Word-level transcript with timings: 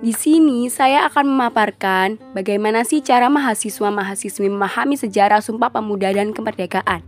Di 0.00 0.16
sini 0.16 0.64
saya 0.72 1.04
akan 1.12 1.28
memaparkan 1.28 2.16
bagaimana 2.32 2.88
sih 2.88 3.04
cara 3.04 3.28
mahasiswa-mahasiswi 3.28 4.48
memahami 4.48 4.96
sejarah 4.96 5.44
Sumpah 5.44 5.68
Pemuda 5.68 6.08
dan 6.16 6.32
Kemerdekaan, 6.32 7.04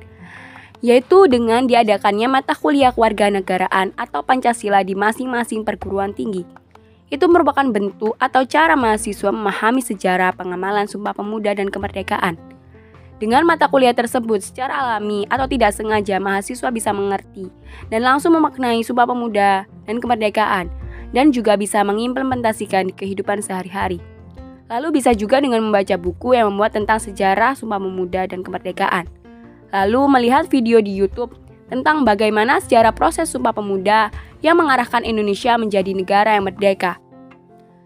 yaitu 0.85 1.25
dengan 1.25 1.65
diadakannya 1.65 2.29
mata 2.29 2.53
kuliah 2.53 2.93
kewarganegaraan 2.93 3.97
atau 3.97 4.21
Pancasila 4.21 4.85
di 4.85 4.93
masing-masing 4.93 5.65
perguruan 5.65 6.13
tinggi. 6.13 6.45
Itu 7.09 7.33
merupakan 7.33 7.65
bentuk 7.65 8.13
atau 8.21 8.45
cara 8.45 8.77
mahasiswa 8.77 9.33
memahami 9.33 9.81
sejarah 9.81 10.37
pengamalan 10.37 10.85
Sumpah 10.85 11.17
Pemuda 11.17 11.57
dan 11.57 11.73
Kemerdekaan. 11.73 12.37
Dengan 13.17 13.49
mata 13.49 13.73
kuliah 13.73 13.97
tersebut 13.97 14.45
secara 14.45 14.85
alami 14.85 15.25
atau 15.33 15.49
tidak 15.49 15.73
sengaja 15.73 16.21
mahasiswa 16.21 16.69
bisa 16.69 16.93
mengerti 16.93 17.49
dan 17.89 18.05
langsung 18.05 18.37
memaknai 18.37 18.85
Sumpah 18.85 19.09
Pemuda 19.09 19.65
dan 19.89 19.97
Kemerdekaan 19.97 20.82
dan 21.13 21.31
juga 21.31 21.55
bisa 21.61 21.85
mengimplementasikan 21.85 22.91
di 22.91 22.95
kehidupan 22.97 23.45
sehari-hari. 23.45 24.01
Lalu 24.73 25.01
bisa 25.01 25.13
juga 25.13 25.39
dengan 25.39 25.61
membaca 25.61 25.95
buku 26.01 26.33
yang 26.33 26.49
memuat 26.49 26.73
tentang 26.73 26.97
sejarah 26.97 27.53
Sumpah 27.53 27.77
Pemuda 27.77 28.25
dan 28.25 28.41
Kemerdekaan. 28.41 29.05
Lalu 29.69 30.01
melihat 30.09 30.49
video 30.49 30.81
di 30.81 30.93
YouTube 30.97 31.37
tentang 31.69 32.09
bagaimana 32.09 32.61
sejarah 32.61 32.97
proses 32.97 33.29
Sumpah 33.29 33.53
Pemuda 33.53 34.09
yang 34.41 34.57
mengarahkan 34.57 35.05
Indonesia 35.05 35.57
menjadi 35.61 35.93
negara 35.93 36.41
yang 36.41 36.49
merdeka. 36.49 36.97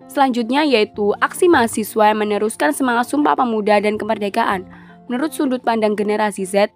Selanjutnya 0.06 0.62
yaitu 0.62 1.10
aksi 1.18 1.50
mahasiswa 1.50 2.14
yang 2.14 2.22
meneruskan 2.22 2.70
semangat 2.70 3.10
Sumpah 3.10 3.34
Pemuda 3.34 3.82
dan 3.82 3.98
Kemerdekaan 3.98 4.66
menurut 5.10 5.34
sudut 5.34 5.62
pandang 5.62 5.98
generasi 5.98 6.46
Z 6.46 6.70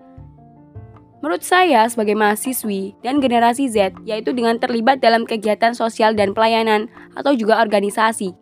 Menurut 1.21 1.45
saya 1.45 1.85
sebagai 1.85 2.17
mahasiswi 2.17 2.97
dan 3.05 3.21
generasi 3.21 3.69
Z 3.69 3.93
yaitu 4.09 4.33
dengan 4.33 4.57
terlibat 4.57 5.05
dalam 5.05 5.29
kegiatan 5.29 5.77
sosial 5.77 6.17
dan 6.17 6.33
pelayanan 6.33 6.89
atau 7.13 7.37
juga 7.37 7.61
organisasi 7.61 8.33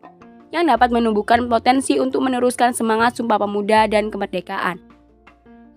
yang 0.55 0.71
dapat 0.71 0.95
menumbuhkan 0.95 1.51
potensi 1.51 1.99
untuk 1.99 2.25
meneruskan 2.25 2.73
semangat 2.73 3.19
Sumpah 3.19 3.37
Pemuda 3.43 3.91
dan 3.91 4.09
kemerdekaan. 4.09 4.81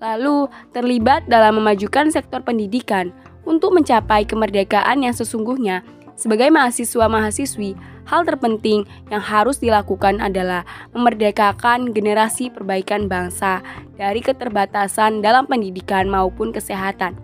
Lalu, 0.02 0.49
terlibat 0.73 1.29
dalam 1.29 1.61
memajukan 1.61 2.09
sektor 2.09 2.41
pendidikan 2.41 3.13
untuk 3.45 3.73
mencapai 3.73 4.25
kemerdekaan 4.25 5.05
yang 5.05 5.13
sesungguhnya 5.13 5.85
sebagai 6.22 6.53
mahasiswa-mahasiswi 6.53 7.73
hal 8.05 8.22
terpenting 8.30 8.86
yang 9.09 9.25
harus 9.25 9.58
dilakukan 9.58 10.22
adalah 10.22 10.61
memerdekakan 10.94 11.89
generasi 11.89 12.53
perbaikan 12.53 13.09
bangsa 13.09 13.66
dari 13.97 14.22
keterbatasan 14.22 15.25
dalam 15.25 15.50
pendidikan 15.50 16.05
maupun 16.05 16.53
kesehatan. 16.53 17.17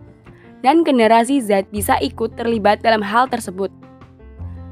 Dan 0.65 0.81
generasi 0.81 1.37
Z 1.37 1.69
bisa 1.69 2.01
ikut 2.01 2.33
terlibat 2.33 2.81
dalam 2.81 3.05
hal 3.05 3.29
tersebut. 3.29 3.69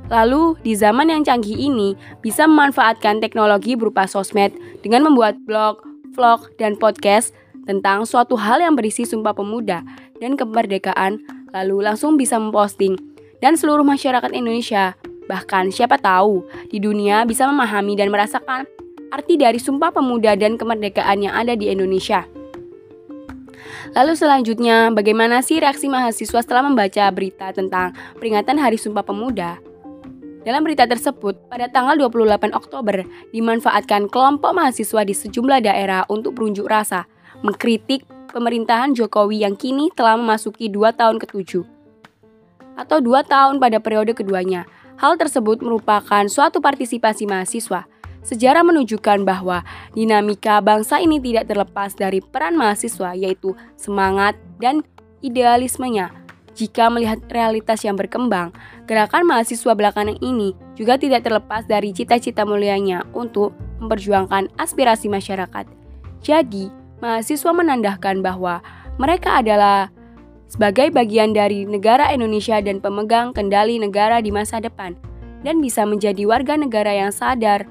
Lalu, 0.09 0.57
di 0.65 0.73
zaman 0.73 1.13
yang 1.13 1.21
canggih 1.21 1.57
ini, 1.57 1.93
bisa 2.25 2.49
memanfaatkan 2.49 3.21
teknologi 3.21 3.77
berupa 3.77 4.09
sosmed 4.09 4.53
dengan 4.81 5.05
membuat 5.05 5.37
blog, 5.45 5.81
vlog, 6.17 6.49
dan 6.57 6.77
podcast 6.77 7.33
tentang 7.69 8.05
suatu 8.05 8.37
hal 8.37 8.61
yang 8.61 8.77
berisi 8.77 9.05
sumpah 9.05 9.33
pemuda 9.33 9.81
dan 10.21 10.37
kemerdekaan, 10.37 11.21
lalu 11.53 11.85
langsung 11.85 12.17
bisa 12.17 12.37
memposting. 12.37 13.14
Dan 13.43 13.59
seluruh 13.59 13.83
masyarakat 13.83 14.31
Indonesia 14.31 14.95
Bahkan 15.25 15.73
siapa 15.73 15.97
tahu 15.97 16.45
di 16.69 16.77
dunia 16.77 17.25
bisa 17.25 17.49
memahami 17.49 17.97
dan 17.97 18.13
merasakan 18.13 18.69
arti 19.09 19.37
dari 19.37 19.57
Sumpah 19.57 19.89
Pemuda 19.89 20.37
dan 20.37 20.57
kemerdekaan 20.57 21.25
yang 21.25 21.33
ada 21.33 21.57
di 21.57 21.69
Indonesia. 21.69 22.25
Lalu 23.95 24.13
selanjutnya, 24.17 24.91
bagaimana 24.91 25.39
sih 25.39 25.61
reaksi 25.61 25.87
mahasiswa 25.87 26.41
setelah 26.41 26.67
membaca 26.67 27.05
berita 27.15 27.55
tentang 27.55 27.95
peringatan 28.19 28.59
Hari 28.59 28.75
Sumpah 28.75 29.05
Pemuda? 29.05 29.57
Dalam 30.45 30.61
berita 30.61 30.85
tersebut, 30.85 31.49
pada 31.49 31.65
tanggal 31.71 31.97
28 31.97 32.53
Oktober, 32.53 33.01
dimanfaatkan 33.33 34.11
kelompok 34.11 34.53
mahasiswa 34.53 35.01
di 35.01 35.15
sejumlah 35.15 35.63
daerah 35.65 36.05
untuk 36.11 36.37
berunjuk 36.37 36.69
rasa, 36.69 37.09
mengkritik 37.41 38.05
pemerintahan 38.29 38.93
Jokowi 38.93 39.41
yang 39.41 39.57
kini 39.57 39.89
telah 39.95 40.19
memasuki 40.19 40.69
dua 40.69 40.93
tahun 40.93 41.17
ketujuh 41.17 41.74
atau 42.75 42.99
dua 43.03 43.23
tahun 43.23 43.59
pada 43.59 43.79
periode 43.79 44.15
keduanya. 44.15 44.67
Hal 44.95 45.19
tersebut 45.19 45.59
merupakan 45.59 46.23
suatu 46.31 46.63
partisipasi 46.63 47.27
mahasiswa. 47.27 47.83
Sejarah 48.25 48.65
menunjukkan 48.65 49.21
bahwa 49.21 49.61
dinamika 49.93 50.57
bangsa 50.63 50.97
ini 50.97 51.21
tidak 51.21 51.51
terlepas 51.51 51.93
dari 51.93 52.23
peran 52.23 52.57
mahasiswa, 52.57 53.13
yaitu 53.13 53.53
semangat 53.77 54.33
dan 54.57 54.81
idealismenya. 55.21 56.09
Jika 56.55 56.87
melihat 56.87 57.19
realitas 57.27 57.83
yang 57.83 57.99
berkembang, 57.99 58.55
gerakan 58.87 59.27
mahasiswa 59.27 59.75
belakangan 59.75 60.15
ini 60.23 60.55
juga 60.79 60.95
tidak 60.95 61.27
terlepas 61.27 61.67
dari 61.67 61.91
cita-cita 61.91 62.47
mulianya 62.47 63.03
untuk 63.11 63.51
memperjuangkan 63.83 64.55
aspirasi 64.55 65.11
masyarakat. 65.11 65.67
Jadi, 66.23 66.71
mahasiswa 67.03 67.51
menandakan 67.51 68.23
bahwa 68.23 68.63
mereka 68.95 69.43
adalah 69.43 69.91
sebagai 70.45 70.93
bagian 70.93 71.33
dari 71.33 71.65
negara 71.65 72.13
Indonesia 72.13 72.61
dan 72.61 72.79
pemegang 72.79 73.33
kendali 73.33 73.81
negara 73.81 74.21
di 74.21 74.29
masa 74.29 74.61
depan, 74.61 74.93
dan 75.41 75.61
bisa 75.61 75.85
menjadi 75.85 76.25
warga 76.25 76.57
negara 76.57 76.93
yang 76.93 77.13
sadar 77.13 77.65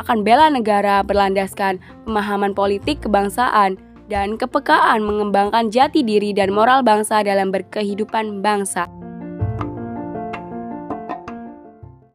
akan 0.00 0.26
bela 0.26 0.50
negara 0.50 1.00
berlandaskan 1.06 1.78
pemahaman 2.02 2.52
politik 2.52 3.04
kebangsaan 3.04 3.78
dan 4.10 4.36
kepekaan 4.36 5.00
mengembangkan 5.00 5.70
jati 5.72 6.04
diri 6.04 6.34
dan 6.36 6.52
moral 6.52 6.84
bangsa 6.84 7.24
dalam 7.24 7.48
berkehidupan 7.54 8.44
bangsa. 8.44 8.84